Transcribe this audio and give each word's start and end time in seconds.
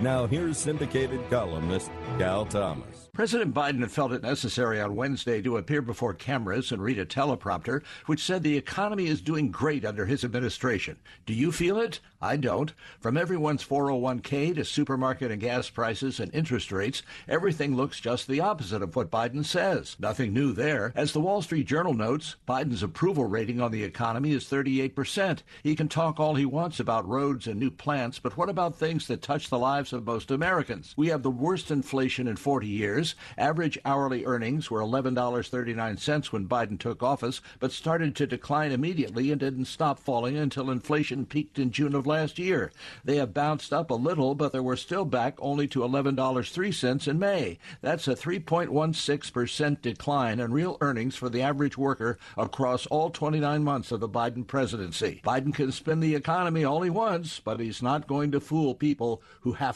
Now, 0.00 0.26
here's 0.26 0.58
syndicated 0.58 1.30
columnist 1.30 1.90
Cal 2.18 2.44
Thomas. 2.44 3.08
President 3.14 3.54
Biden 3.54 3.88
felt 3.88 4.12
it 4.12 4.22
necessary 4.22 4.78
on 4.78 4.94
Wednesday 4.94 5.40
to 5.40 5.56
appear 5.56 5.80
before 5.80 6.12
cameras 6.12 6.70
and 6.70 6.82
read 6.82 6.98
a 6.98 7.06
teleprompter 7.06 7.82
which 8.04 8.22
said 8.22 8.42
the 8.42 8.58
economy 8.58 9.06
is 9.06 9.22
doing 9.22 9.50
great 9.50 9.86
under 9.86 10.04
his 10.04 10.22
administration. 10.22 10.98
Do 11.24 11.32
you 11.32 11.50
feel 11.50 11.78
it? 11.80 12.00
I 12.20 12.36
don't. 12.36 12.74
From 13.00 13.16
everyone's 13.16 13.64
401k 13.64 14.54
to 14.56 14.64
supermarket 14.66 15.30
and 15.30 15.40
gas 15.40 15.70
prices 15.70 16.20
and 16.20 16.34
interest 16.34 16.70
rates, 16.70 17.02
everything 17.26 17.74
looks 17.74 18.00
just 18.00 18.26
the 18.26 18.40
opposite 18.40 18.82
of 18.82 18.94
what 18.96 19.10
Biden 19.10 19.44
says. 19.44 19.96
Nothing 19.98 20.34
new 20.34 20.52
there. 20.52 20.92
As 20.94 21.12
the 21.12 21.20
Wall 21.20 21.40
Street 21.40 21.66
Journal 21.66 21.94
notes, 21.94 22.36
Biden's 22.46 22.82
approval 22.82 23.24
rating 23.24 23.62
on 23.62 23.70
the 23.70 23.84
economy 23.84 24.32
is 24.32 24.44
38%. 24.44 25.38
He 25.62 25.74
can 25.74 25.88
talk 25.88 26.20
all 26.20 26.34
he 26.34 26.44
wants 26.44 26.80
about 26.80 27.08
roads 27.08 27.46
and 27.46 27.58
new 27.58 27.70
plants, 27.70 28.18
but 28.18 28.36
what 28.36 28.50
about 28.50 28.74
things 28.74 29.06
that 29.06 29.22
touch 29.22 29.48
the 29.48 29.58
lives 29.58 29.85
of 29.92 30.06
most 30.06 30.30
Americans? 30.30 30.94
We 30.96 31.08
have 31.08 31.22
the 31.22 31.30
worst 31.30 31.70
inflation 31.70 32.28
in 32.28 32.36
40 32.36 32.66
years. 32.66 33.14
Average 33.36 33.78
hourly 33.84 34.24
earnings 34.24 34.70
were 34.70 34.80
$11.39 34.80 36.32
when 36.32 36.48
Biden 36.48 36.78
took 36.78 37.02
office, 37.02 37.40
but 37.58 37.72
started 37.72 38.14
to 38.16 38.26
decline 38.26 38.72
immediately 38.72 39.30
and 39.30 39.40
didn't 39.40 39.66
stop 39.66 39.98
falling 39.98 40.36
until 40.36 40.70
inflation 40.70 41.26
peaked 41.26 41.58
in 41.58 41.70
June 41.70 41.94
of 41.94 42.06
last 42.06 42.38
year. 42.38 42.72
They 43.04 43.16
have 43.16 43.34
bounced 43.34 43.72
up 43.72 43.90
a 43.90 43.94
little, 43.94 44.34
but 44.34 44.52
they 44.52 44.60
were 44.60 44.76
still 44.76 45.04
back 45.04 45.36
only 45.38 45.66
to 45.68 45.80
$11.03 45.80 47.08
in 47.08 47.18
May. 47.18 47.58
That's 47.80 48.08
a 48.08 48.14
3.16% 48.14 49.82
decline 49.82 50.40
in 50.40 50.52
real 50.52 50.78
earnings 50.80 51.16
for 51.16 51.28
the 51.28 51.42
average 51.42 51.76
worker 51.76 52.18
across 52.36 52.86
all 52.86 53.10
29 53.10 53.62
months 53.62 53.92
of 53.92 54.00
the 54.00 54.08
Biden 54.08 54.46
presidency. 54.46 55.20
Biden 55.24 55.54
can 55.54 55.72
spin 55.72 56.00
the 56.00 56.14
economy 56.14 56.64
all 56.64 56.82
he 56.82 56.90
wants, 56.90 57.40
but 57.40 57.60
he's 57.60 57.82
not 57.82 58.06
going 58.06 58.32
to 58.32 58.40
fool 58.40 58.74
people 58.74 59.22
who 59.40 59.52
have 59.52 59.75